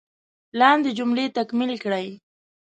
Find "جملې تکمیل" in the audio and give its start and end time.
0.97-1.73